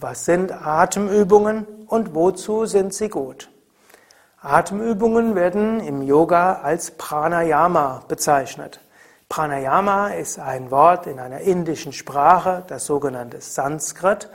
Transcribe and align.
Was 0.00 0.24
sind 0.24 0.52
Atemübungen 0.52 1.66
und 1.88 2.14
wozu 2.14 2.66
sind 2.66 2.94
sie 2.94 3.08
gut? 3.08 3.50
Atemübungen 4.40 5.34
werden 5.34 5.80
im 5.80 6.02
Yoga 6.02 6.60
als 6.62 6.92
Pranayama 6.92 8.04
bezeichnet. 8.06 8.80
Pranayama 9.28 10.10
ist 10.10 10.38
ein 10.38 10.70
Wort 10.70 11.08
in 11.08 11.18
einer 11.18 11.40
indischen 11.40 11.92
Sprache, 11.92 12.62
das 12.68 12.86
sogenannte 12.86 13.40
Sanskrit, 13.40 14.30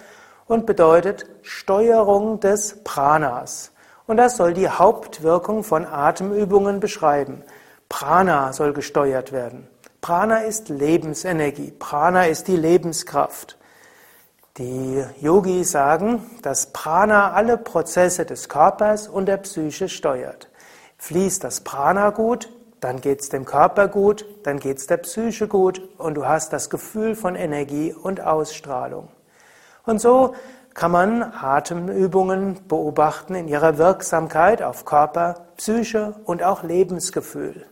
und 0.48 0.66
bedeutet 0.66 1.26
Steuerung 1.44 2.42
des 2.42 2.84
Pranas. 2.84 3.72
Und 4.06 4.18
das 4.18 4.36
soll 4.36 4.54
die 4.54 4.68
Hauptwirkung 4.68 5.64
von 5.64 5.86
Atemübungen 5.86 6.82
beschreiben. 6.82 7.42
Prana 7.88 8.52
soll 8.52 8.74
gesteuert 8.74 9.32
werden. 9.32 9.70
Prana 10.02 10.40
ist 10.40 10.68
Lebensenergie. 10.68 11.72
Prana 11.72 12.26
ist 12.26 12.50
die 12.50 12.58
Lebenskraft. 12.58 13.58
Die 14.60 15.04
Yogis 15.20 15.72
sagen, 15.72 16.30
dass 16.44 16.68
Prana 16.68 17.32
alle 17.32 17.58
Prozesse 17.58 18.24
des 18.24 18.50
Körpers 18.50 19.08
und 19.08 19.26
der 19.26 19.38
Psyche 19.38 19.90
steuert. 19.90 20.48
Fließt 21.00 21.44
das 21.44 21.62
Prana 21.62 22.12
gut, 22.12 22.50
dann 22.80 23.02
geht 23.02 23.22
es 23.22 23.30
dem 23.30 23.46
Körper 23.46 23.88
gut, 23.88 24.28
dann 24.44 24.60
geht 24.60 24.78
es 24.78 24.86
der 24.86 24.98
Psyche 24.98 25.48
gut 25.48 25.82
und 25.98 26.14
du 26.14 26.28
hast 26.28 26.54
das 26.54 26.70
Gefühl 26.70 27.16
von 27.16 27.34
Energie 27.34 27.94
und 27.94 28.22
Ausstrahlung. 28.22 29.08
Und 29.88 30.00
so 30.00 30.36
kann 30.76 30.92
man 30.92 31.24
Atemübungen 31.24 32.68
beobachten 32.68 33.34
in 33.34 33.48
ihrer 33.48 33.80
Wirksamkeit 33.80 34.62
auf 34.62 34.86
Körper, 34.86 35.48
Psyche 35.58 36.14
und 36.26 36.44
auch 36.44 36.62
Lebensgefühl. 36.62 37.66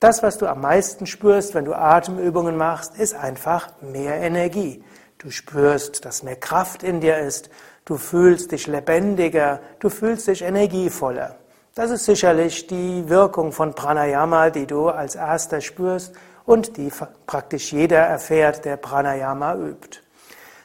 Das, 0.00 0.22
was 0.22 0.38
du 0.38 0.46
am 0.46 0.62
meisten 0.62 1.04
spürst, 1.04 1.54
wenn 1.54 1.66
du 1.66 1.74
Atemübungen 1.74 2.56
machst, 2.56 2.98
ist 2.98 3.14
einfach 3.14 3.68
mehr 3.82 4.14
Energie. 4.14 4.82
Du 5.18 5.30
spürst, 5.30 6.04
dass 6.04 6.22
mehr 6.22 6.36
Kraft 6.36 6.82
in 6.82 7.00
dir 7.00 7.18
ist. 7.18 7.48
Du 7.86 7.96
fühlst 7.96 8.52
dich 8.52 8.66
lebendiger. 8.66 9.60
Du 9.78 9.88
fühlst 9.88 10.28
dich 10.28 10.42
energievoller. 10.42 11.36
Das 11.74 11.90
ist 11.90 12.04
sicherlich 12.04 12.66
die 12.66 13.08
Wirkung 13.08 13.52
von 13.52 13.74
Pranayama, 13.74 14.50
die 14.50 14.66
du 14.66 14.88
als 14.88 15.14
erster 15.14 15.60
spürst 15.60 16.14
und 16.44 16.76
die 16.76 16.90
praktisch 17.26 17.72
jeder 17.72 17.98
erfährt, 17.98 18.64
der 18.64 18.76
Pranayama 18.76 19.56
übt. 19.56 20.00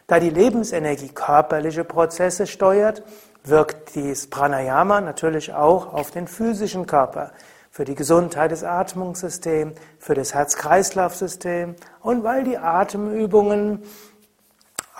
Da 0.07 0.19
die 0.19 0.29
Lebensenergie 0.29 1.09
körperliche 1.09 1.83
Prozesse 1.83 2.45
steuert, 2.45 3.03
wirkt 3.43 3.95
dieses 3.95 4.29
Pranayama 4.29 5.01
natürlich 5.01 5.53
auch 5.53 5.93
auf 5.93 6.11
den 6.11 6.27
physischen 6.27 6.85
Körper 6.85 7.31
für 7.69 7.85
die 7.85 7.95
Gesundheit 7.95 8.51
des 8.51 8.65
Atmungssystems, 8.65 9.79
für 9.97 10.13
das 10.13 10.33
Herz-Kreislauf-System 10.33 11.75
und 12.01 12.23
weil 12.23 12.43
die 12.43 12.57
Atemübungen 12.57 13.83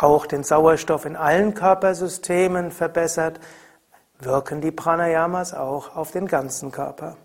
auch 0.02 0.26
den 0.26 0.44
Sauerstoff 0.44 1.06
in 1.06 1.16
allen 1.16 1.54
Körpersystemen 1.54 2.72
verbessert, 2.72 3.40
wirken 4.20 4.62
die 4.62 4.72
Pranayamas 4.72 5.54
auch 5.54 5.96
auf 5.96 6.12
den 6.12 6.28
ganzen 6.28 6.72
Körper. 6.72 7.18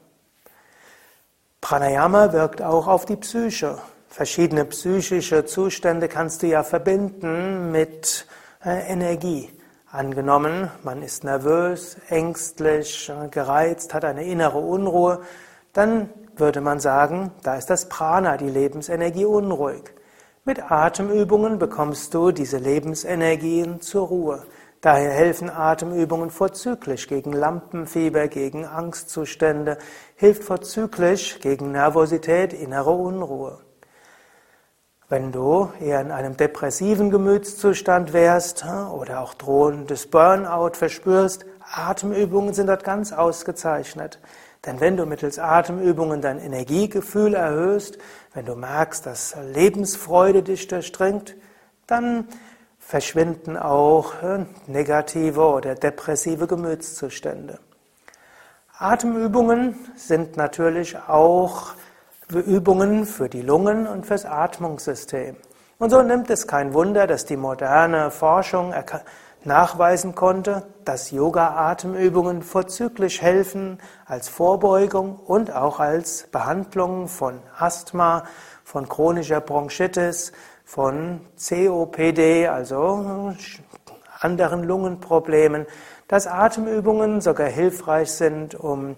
Pranayama 1.61 2.33
wirkt 2.33 2.63
auch 2.63 2.87
auf 2.87 3.07
die 3.07 3.17
Psyche. 3.17 3.79
Verschiedene 4.09 4.65
psychische 4.67 5.45
Zustände 5.45 6.09
kannst 6.09 6.43
du 6.43 6.47
ja 6.47 6.63
verbinden 6.63 7.73
mit 7.73 8.27
äh, 8.65 8.91
Energie. 8.91 9.51
Angenommen, 9.91 10.71
man 10.83 11.03
ist 11.03 11.25
nervös, 11.25 11.97
ängstlich, 12.09 13.11
äh, 13.11 13.29
gereizt, 13.29 13.95
hat 13.95 14.05
eine 14.05 14.25
innere 14.25 14.59
Unruhe, 14.59 15.23
dann 15.73 16.09
würde 16.37 16.61
man 16.61 16.81
sagen, 16.81 17.33
da 17.43 17.57
ist 17.57 17.69
das 17.69 17.89
Prana, 17.89 18.37
die 18.37 18.49
Lebensenergie, 18.49 19.25
unruhig. 19.25 19.96
Mit 20.49 20.71
Atemübungen 20.71 21.59
bekommst 21.59 22.15
du 22.15 22.31
diese 22.31 22.59
Lebensenergien 22.59 23.81
zur 23.81 24.07
Ruhe. 24.07 24.45
Daher 24.81 25.11
helfen 25.11 25.51
Atemübungen 25.51 26.31
vorzüglich 26.31 27.09
gegen 27.09 27.33
Lampenfieber, 27.33 28.29
gegen 28.29 28.65
Angstzustände, 28.65 29.77
hilft 30.15 30.45
vorzüglich 30.45 31.41
gegen 31.41 31.73
Nervosität, 31.73 32.53
innere 32.53 32.93
Unruhe. 32.93 33.59
Wenn 35.09 35.33
du 35.33 35.69
eher 35.81 36.01
in 36.01 36.13
einem 36.13 36.37
depressiven 36.37 37.11
Gemütszustand 37.11 38.13
wärst 38.13 38.65
oder 38.65 39.23
auch 39.23 39.35
drohendes 39.35 40.07
Burnout 40.07 40.75
verspürst, 40.75 41.45
Atemübungen 41.75 42.55
sind 42.55 42.69
dort 42.69 42.85
ganz 42.85 43.13
ausgezeichnet. 43.13 44.21
Denn 44.67 44.81
wenn 44.81 44.97
du 44.97 45.07
mittels 45.07 45.39
Atemübungen 45.39 46.21
dein 46.21 46.41
Energiegefühl 46.41 47.35
erhöhst, 47.35 47.99
wenn 48.35 48.47
du 48.47 48.57
merkst, 48.57 49.07
dass 49.07 49.37
Lebensfreude 49.55 50.43
dich 50.43 50.67
durchdringt, 50.67 51.37
dann 51.87 52.27
verschwinden 52.79 53.57
auch 53.57 54.23
äh, 54.23 54.45
negative 54.67 55.43
oder 55.43 55.75
depressive 55.75 56.47
Gemütszustände. 56.47 57.59
Atemübungen 58.79 59.77
sind 59.97 60.37
natürlich 60.37 60.99
auch 61.09 61.71
Übungen 62.29 63.07
für 63.07 63.29
die 63.29 63.43
Lungen 63.43 63.87
und 63.87 64.05
fürs 64.05 64.27
Atmungssystem. 64.27 65.37
Und 65.79 65.91
so 65.91 66.03
nimmt 66.03 66.29
es 66.31 66.47
kein 66.47 66.75
Wunder, 66.75 67.07
dass 67.07 67.25
die 67.25 67.37
moderne 67.37 68.11
Forschung 68.11 68.73
nachweisen 69.47 70.15
konnte, 70.15 70.65
dass 70.85 71.11
Yoga-Atemübungen 71.11 72.43
vorzüglich 72.43 73.23
helfen 73.23 73.79
als 74.05 74.29
Vorbeugung 74.29 75.17
und 75.17 75.55
auch 75.55 75.81
als 75.81 76.29
Behandlung 76.33 77.09
von 77.09 77.41
Asthma, 77.59 78.25
von 78.65 78.89
chronischer 78.89 79.41
Bronchitis, 79.41 80.33
von 80.65 81.21
COPD, 81.39 82.49
also 82.49 83.35
anderen 84.19 84.65
Lungenproblemen, 84.65 85.67
dass 86.09 86.27
Atemübungen 86.27 87.21
sogar 87.21 87.49
hilfreich 87.49 88.11
sind, 88.13 88.55
um 88.55 88.97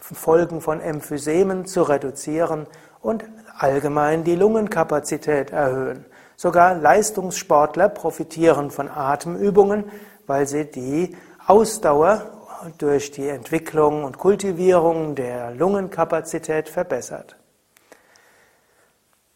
Folgen 0.00 0.60
von 0.60 0.80
Emphysemen 0.80 1.66
zu 1.66 1.82
reduzieren 1.82 2.66
und 3.00 3.24
allgemein 3.56 4.24
die 4.24 4.36
Lungenkapazität 4.36 5.50
erhöhen. 5.50 6.04
Sogar 6.42 6.74
Leistungssportler 6.74 7.90
profitieren 7.90 8.70
von 8.70 8.88
Atemübungen, 8.88 9.84
weil 10.26 10.46
sie 10.46 10.64
die 10.64 11.14
Ausdauer 11.46 12.22
durch 12.78 13.10
die 13.10 13.28
Entwicklung 13.28 14.04
und 14.04 14.16
Kultivierung 14.16 15.14
der 15.14 15.50
Lungenkapazität 15.50 16.70
verbessert. 16.70 17.36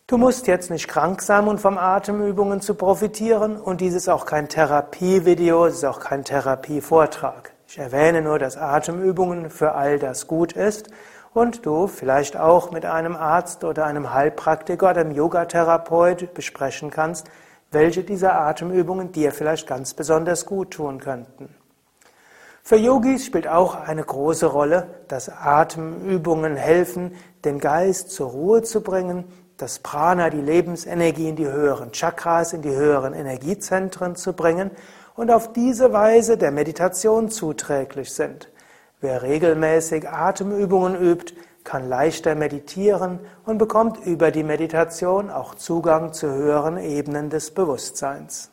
Du 0.06 0.16
musst 0.16 0.46
jetzt 0.46 0.70
nicht 0.70 0.88
krank 0.88 1.20
sein, 1.20 1.46
um 1.46 1.58
vom 1.58 1.76
Atemübungen 1.76 2.62
zu 2.62 2.74
profitieren 2.74 3.58
und 3.58 3.82
dies 3.82 3.92
ist 3.92 4.08
auch 4.08 4.24
kein 4.24 4.48
Therapievideo, 4.48 5.66
es 5.66 5.74
ist 5.74 5.84
auch 5.84 6.00
kein 6.00 6.24
Therapievortrag. 6.24 7.52
Ich 7.68 7.76
erwähne 7.76 8.22
nur, 8.22 8.38
dass 8.38 8.56
Atemübungen 8.56 9.50
für 9.50 9.72
all 9.72 9.98
das 9.98 10.26
gut 10.26 10.54
ist 10.54 10.88
und 11.34 11.66
du 11.66 11.88
vielleicht 11.88 12.38
auch 12.38 12.70
mit 12.70 12.86
einem 12.86 13.16
Arzt 13.16 13.64
oder 13.64 13.84
einem 13.84 14.14
Heilpraktiker 14.14 14.90
oder 14.90 15.00
einem 15.00 15.10
Yogatherapeut 15.10 16.32
besprechen 16.32 16.90
kannst, 16.90 17.26
welche 17.70 18.04
dieser 18.04 18.40
Atemübungen 18.40 19.12
dir 19.12 19.32
vielleicht 19.32 19.66
ganz 19.66 19.94
besonders 19.94 20.46
gut 20.46 20.70
tun 20.70 21.00
könnten. 21.00 21.54
Für 22.62 22.76
Yogis 22.76 23.26
spielt 23.26 23.46
auch 23.46 23.74
eine 23.74 24.04
große 24.04 24.46
Rolle, 24.46 24.86
dass 25.08 25.28
Atemübungen 25.28 26.56
helfen, 26.56 27.14
den 27.44 27.58
Geist 27.58 28.10
zur 28.10 28.30
Ruhe 28.30 28.62
zu 28.62 28.80
bringen, 28.80 29.24
das 29.58 29.80
Prana, 29.80 30.30
die 30.30 30.40
Lebensenergie 30.40 31.28
in 31.28 31.36
die 31.36 31.46
höheren 31.46 31.92
Chakras, 31.92 32.54
in 32.54 32.62
die 32.62 32.74
höheren 32.74 33.12
Energiezentren 33.12 34.16
zu 34.16 34.32
bringen 34.32 34.70
und 35.14 35.30
auf 35.30 35.52
diese 35.52 35.92
Weise 35.92 36.38
der 36.38 36.52
Meditation 36.52 37.28
zuträglich 37.28 38.12
sind. 38.12 38.48
Wer 39.04 39.20
regelmäßig 39.20 40.08
Atemübungen 40.08 40.98
übt, 40.98 41.34
kann 41.62 41.90
leichter 41.90 42.34
meditieren 42.34 43.20
und 43.44 43.58
bekommt 43.58 43.98
über 44.06 44.30
die 44.30 44.42
Meditation 44.42 45.28
auch 45.28 45.56
Zugang 45.56 46.14
zu 46.14 46.32
höheren 46.32 46.78
Ebenen 46.78 47.28
des 47.28 47.50
Bewusstseins. 47.50 48.50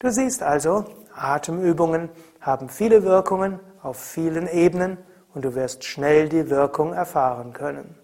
Du 0.00 0.10
siehst 0.10 0.42
also, 0.42 0.84
Atemübungen 1.14 2.10
haben 2.42 2.68
viele 2.68 3.04
Wirkungen 3.04 3.58
auf 3.82 3.98
vielen 3.98 4.48
Ebenen 4.48 4.98
und 5.32 5.46
du 5.46 5.54
wirst 5.54 5.82
schnell 5.82 6.28
die 6.28 6.50
Wirkung 6.50 6.92
erfahren 6.92 7.54
können. 7.54 7.98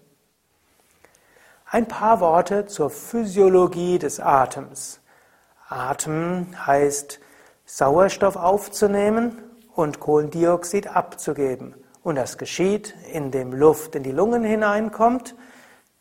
Ein 1.69 1.87
paar 1.87 2.21
Worte 2.21 2.65
zur 2.65 2.89
Physiologie 2.89 3.99
des 3.99 4.19
Atems. 4.19 4.99
Atem 5.69 6.47
heißt 6.65 7.19
Sauerstoff 7.65 8.35
aufzunehmen 8.35 9.43
und 9.75 9.99
Kohlendioxid 9.99 10.87
abzugeben. 10.87 11.75
Und 12.01 12.15
das 12.15 12.37
geschieht, 12.37 12.95
indem 13.11 13.53
Luft 13.53 13.95
in 13.95 14.03
die 14.03 14.11
Lungen 14.11 14.43
hineinkommt. 14.43 15.35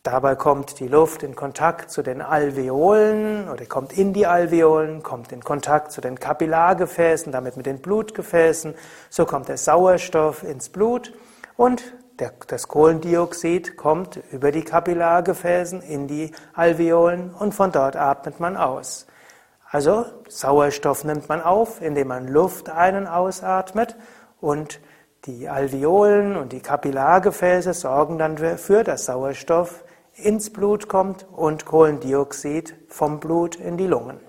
Dabei 0.03 0.35
kommt 0.35 0.81
die 0.81 0.89
Luft 0.89 1.23
in 1.23 1.35
Kontakt 1.35 1.91
zu 1.91 2.03
den 2.03 2.21
Alveolen 2.21 3.49
oder 3.49 3.65
kommt 3.65 3.97
in 3.97 4.13
die 4.13 4.27
Alveolen, 4.27 5.03
kommt 5.03 5.33
in 5.33 5.43
Kontakt 5.43 5.93
zu 5.93 6.03
den 6.03 6.21
Kapillargefäßen, 6.21 7.33
damit 7.33 7.57
mit 7.57 7.65
den 7.65 7.81
Blutgefäßen. 7.81 8.75
So 9.09 9.25
kommt 9.25 9.49
der 9.49 9.57
Sauerstoff 9.57 10.43
ins 10.43 10.69
Blut 10.69 11.15
und 11.57 11.83
der, 12.19 12.33
das 12.47 12.69
Kohlendioxid 12.69 13.79
kommt 13.79 14.21
über 14.31 14.53
die 14.53 14.63
Kapillargefäßen 14.63 15.81
in 15.81 16.07
die 16.07 16.33
Alveolen 16.53 17.33
und 17.33 17.55
von 17.55 17.73
dort 17.73 17.97
atmet 17.97 18.41
man 18.41 18.59
aus. 18.59 19.07
Also 19.75 20.07
Sauerstoff 20.29 21.03
nimmt 21.03 21.29
man 21.29 21.43
auf, 21.43 21.83
indem 21.83 22.07
man 22.07 22.29
Luft 22.29 22.71
ein- 22.71 22.95
und 22.95 23.07
ausatmet 23.09 23.97
und 24.41 24.79
die 25.25 25.49
Alveolen 25.49 26.37
und 26.37 26.53
die 26.53 26.61
Kapillargefäße 26.61 27.75
sorgen 27.75 28.17
dann 28.17 28.37
dafür, 28.37 28.85
dass 28.85 29.07
Sauerstoff 29.07 29.83
ins 30.15 30.53
Blut 30.53 30.89
kommt 30.89 31.27
und 31.33 31.67
Kohlendioxid 31.67 32.77
vom 32.89 33.19
Blut 33.19 33.57
in 33.57 33.77
die 33.77 33.89
Lungen. 33.89 34.21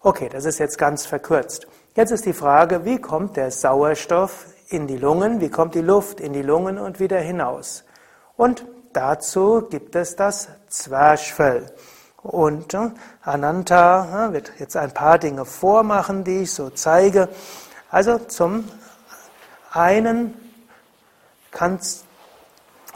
Okay, 0.00 0.28
das 0.28 0.44
ist 0.46 0.58
jetzt 0.58 0.78
ganz 0.78 1.06
verkürzt. 1.06 1.68
Jetzt 1.94 2.10
ist 2.10 2.26
die 2.26 2.32
Frage, 2.32 2.84
wie 2.84 3.00
kommt 3.00 3.36
der 3.36 3.52
Sauerstoff 3.52 4.46
in 4.68 4.88
die 4.88 4.98
Lungen, 4.98 5.40
wie 5.40 5.50
kommt 5.50 5.76
die 5.76 5.80
Luft 5.80 6.18
in 6.18 6.32
die 6.32 6.42
Lungen 6.42 6.80
und 6.80 6.98
wieder 6.98 7.20
hinaus? 7.20 7.84
Und 8.36 8.66
dazu 8.94 9.68
gibt 9.70 9.94
es 9.94 10.16
das 10.16 10.48
Zwerchfell. 10.66 11.72
Und 12.22 12.74
äh, 12.74 12.90
Ananta 13.22 14.28
äh, 14.28 14.32
wird 14.32 14.52
jetzt 14.58 14.76
ein 14.76 14.92
paar 14.92 15.18
Dinge 15.18 15.44
vormachen, 15.44 16.24
die 16.24 16.42
ich 16.42 16.52
so 16.52 16.70
zeige. 16.70 17.28
Also 17.90 18.18
zum 18.18 18.64
einen 19.72 20.34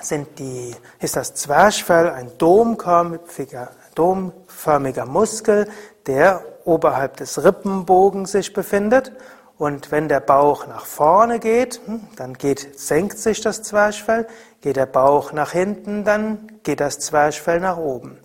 sind 0.01 0.39
die, 0.39 0.75
ist 1.01 1.17
das 1.17 1.35
Zwerchfell 1.35 2.11
ein 2.11 2.31
domförmiger, 2.39 3.71
domförmiger 3.95 5.07
Muskel, 5.07 5.69
der 6.07 6.43
oberhalb 6.65 7.17
des 7.17 7.43
Rippenbogens 7.43 8.33
sich 8.33 8.53
befindet. 8.53 9.13
Und 9.57 9.93
wenn 9.93 10.09
der 10.09 10.21
Bauch 10.21 10.67
nach 10.67 10.85
vorne 10.85 11.39
geht, 11.39 11.81
hm, 11.87 12.09
dann 12.17 12.35
geht, 12.35 12.79
senkt 12.79 13.19
sich 13.19 13.41
das 13.41 13.63
Zwerchfell. 13.63 14.27
Geht 14.61 14.77
der 14.77 14.87
Bauch 14.87 15.33
nach 15.33 15.53
hinten, 15.53 16.05
dann 16.05 16.61
geht 16.63 16.81
das 16.81 16.99
Zwerchfell 16.99 17.61
nach 17.61 17.77
oben. 17.77 18.19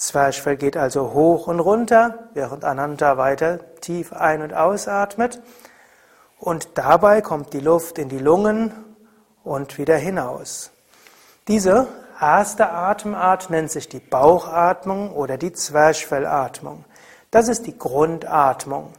Zwerchfell 0.00 0.56
geht 0.56 0.78
also 0.78 1.12
hoch 1.12 1.46
und 1.46 1.60
runter, 1.60 2.30
während 2.32 2.64
Ananta 2.64 3.18
weiter 3.18 3.58
tief 3.82 4.14
ein- 4.14 4.40
und 4.40 4.54
ausatmet. 4.54 5.42
Und 6.38 6.78
dabei 6.78 7.20
kommt 7.20 7.52
die 7.52 7.60
Luft 7.60 7.98
in 7.98 8.08
die 8.08 8.18
Lungen 8.18 8.72
und 9.44 9.76
wieder 9.76 9.96
hinaus. 9.96 10.70
Diese 11.48 11.86
erste 12.18 12.70
Atemart 12.70 13.50
nennt 13.50 13.70
sich 13.70 13.90
die 13.90 14.00
Bauchatmung 14.00 15.12
oder 15.12 15.36
die 15.36 15.52
Zwerchfellatmung. 15.52 16.86
Das 17.30 17.48
ist 17.48 17.66
die 17.66 17.76
Grundatmung. 17.76 18.94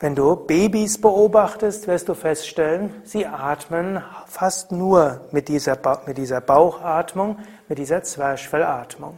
Wenn 0.00 0.16
du 0.16 0.34
Babys 0.34 1.00
beobachtest, 1.00 1.86
wirst 1.86 2.08
du 2.08 2.14
feststellen, 2.14 2.92
sie 3.04 3.24
atmen 3.24 4.02
fast 4.26 4.72
nur 4.72 5.20
mit 5.30 5.46
dieser, 5.46 5.76
ba 5.76 6.02
mit 6.06 6.18
dieser 6.18 6.40
Bauchatmung, 6.40 7.38
mit 7.68 7.78
dieser 7.78 8.02
Zwerchfellatmung. 8.02 9.16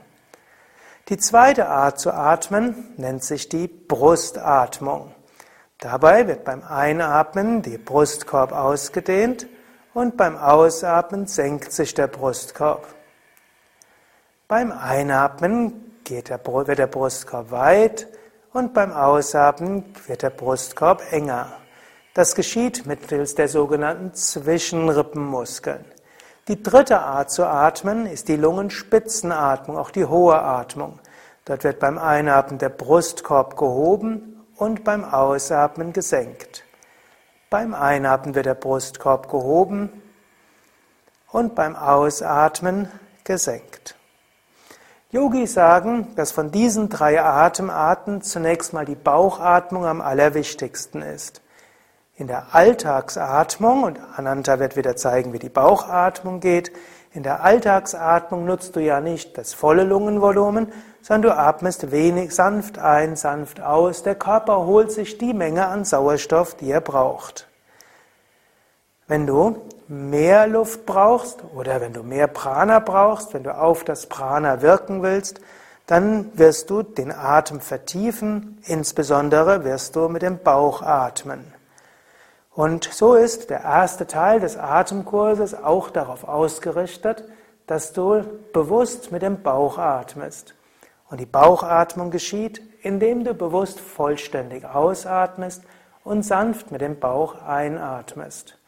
Die 1.10 1.16
zweite 1.16 1.66
Art 1.66 1.98
zu 1.98 2.14
atmen 2.14 2.94
nennt 2.96 3.24
sich 3.24 3.48
die 3.48 3.66
Brustatmung. 3.66 5.12
Dabei 5.78 6.28
wird 6.28 6.44
beim 6.44 6.62
Einatmen 6.62 7.62
der 7.62 7.78
Brustkorb 7.78 8.52
ausgedehnt 8.52 9.48
und 9.92 10.16
beim 10.16 10.36
Ausatmen 10.36 11.26
senkt 11.26 11.72
sich 11.72 11.94
der 11.94 12.06
Brustkorb. 12.06 12.86
Beim 14.46 14.70
Einatmen 14.70 16.00
der, 16.08 16.22
wird 16.44 16.78
der 16.78 16.86
Brustkorb 16.86 17.50
weit 17.50 18.06
und 18.52 18.72
beim 18.72 18.92
Ausatmen 18.92 19.92
wird 20.06 20.22
der 20.22 20.30
Brustkorb 20.30 21.02
enger. 21.12 21.48
Das 22.14 22.36
geschieht 22.36 22.86
mittels 22.86 23.34
der 23.34 23.48
sogenannten 23.48 24.14
Zwischenrippenmuskeln. 24.14 25.84
Die 26.46 26.62
dritte 26.62 27.00
Art 27.00 27.30
zu 27.30 27.46
atmen 27.46 28.06
ist 28.06 28.28
die 28.28 28.36
Lungenspitzenatmung, 28.36 29.76
auch 29.76 29.90
die 29.90 30.04
hohe 30.04 30.40
Atmung. 30.40 30.99
Dort 31.44 31.64
wird 31.64 31.80
beim 31.80 31.98
Einatmen 31.98 32.58
der 32.58 32.68
Brustkorb 32.68 33.56
gehoben 33.56 34.44
und 34.56 34.84
beim 34.84 35.04
Ausatmen 35.04 35.92
gesenkt. 35.92 36.64
Beim 37.48 37.74
Einatmen 37.74 38.34
wird 38.34 38.46
der 38.46 38.54
Brustkorb 38.54 39.28
gehoben 39.30 39.90
und 41.32 41.54
beim 41.54 41.76
Ausatmen 41.76 42.88
gesenkt. 43.24 43.96
Yogis 45.12 45.54
sagen, 45.54 46.14
dass 46.14 46.30
von 46.30 46.52
diesen 46.52 46.88
drei 46.88 47.20
Atemarten 47.20 48.22
zunächst 48.22 48.72
mal 48.72 48.84
die 48.84 48.94
Bauchatmung 48.94 49.84
am 49.84 50.00
allerwichtigsten 50.00 51.02
ist. 51.02 51.42
In 52.14 52.28
der 52.28 52.54
Alltagsatmung, 52.54 53.82
und 53.82 53.98
Ananta 54.14 54.60
wird 54.60 54.76
wieder 54.76 54.94
zeigen, 54.94 55.32
wie 55.32 55.40
die 55.40 55.48
Bauchatmung 55.48 56.38
geht, 56.38 56.70
in 57.12 57.24
der 57.24 57.42
Alltagsatmung 57.42 58.44
nutzt 58.44 58.76
du 58.76 58.80
ja 58.80 59.00
nicht 59.00 59.36
das 59.36 59.52
volle 59.52 59.82
Lungenvolumen, 59.82 60.72
sondern 61.02 61.32
du 61.32 61.36
atmest 61.36 61.90
wenig 61.90 62.34
sanft 62.34 62.78
ein, 62.78 63.16
sanft 63.16 63.60
aus. 63.60 64.02
Der 64.04 64.14
Körper 64.14 64.64
holt 64.66 64.92
sich 64.92 65.18
die 65.18 65.34
Menge 65.34 65.66
an 65.66 65.84
Sauerstoff, 65.84 66.54
die 66.54 66.70
er 66.70 66.80
braucht. 66.80 67.48
Wenn 69.08 69.26
du 69.26 69.56
mehr 69.88 70.46
Luft 70.46 70.86
brauchst 70.86 71.42
oder 71.56 71.80
wenn 71.80 71.92
du 71.92 72.04
mehr 72.04 72.28
Prana 72.28 72.78
brauchst, 72.78 73.34
wenn 73.34 73.42
du 73.42 73.58
auf 73.58 73.82
das 73.82 74.06
Prana 74.06 74.62
wirken 74.62 75.02
willst, 75.02 75.40
dann 75.88 76.30
wirst 76.38 76.70
du 76.70 76.84
den 76.84 77.10
Atem 77.10 77.60
vertiefen, 77.60 78.62
insbesondere 78.66 79.64
wirst 79.64 79.96
du 79.96 80.08
mit 80.08 80.22
dem 80.22 80.38
Bauch 80.38 80.82
atmen. 80.82 81.52
Und 82.54 82.84
so 82.84 83.14
ist 83.14 83.50
der 83.50 83.60
erste 83.60 84.06
Teil 84.06 84.40
des 84.40 84.56
Atemkurses 84.56 85.54
auch 85.54 85.90
darauf 85.90 86.24
ausgerichtet, 86.24 87.24
dass 87.66 87.92
du 87.92 88.24
bewusst 88.52 89.12
mit 89.12 89.22
dem 89.22 89.42
Bauch 89.42 89.78
atmest. 89.78 90.54
Und 91.08 91.20
die 91.20 91.26
Bauchatmung 91.26 92.10
geschieht, 92.10 92.60
indem 92.82 93.24
du 93.24 93.34
bewusst 93.34 93.80
vollständig 93.80 94.64
ausatmest 94.64 95.62
und 96.02 96.24
sanft 96.24 96.72
mit 96.72 96.80
dem 96.80 96.98
Bauch 96.98 97.40
einatmest. 97.42 98.58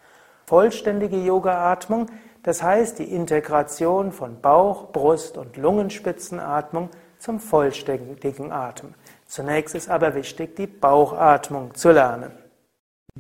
Vollständige 0.47 1.17
Yoga-Atmung, 1.17 2.07
das 2.43 2.63
heißt 2.63 2.99
die 2.99 3.13
Integration 3.13 4.13
von 4.13 4.41
Bauch, 4.41 4.93
Brust 4.93 5.39
und 5.39 5.57
Lungenspitzenatmung 5.57 6.91
zum 7.19 7.41
vollständigen 7.41 8.53
Atem. 8.53 8.95
Zunächst 9.27 9.75
ist 9.75 9.89
aber 9.89 10.15
wichtig, 10.15 10.57
die 10.57 10.67
Bauchatmung 10.67 11.75
zu 11.75 11.91
lernen. 11.91 12.42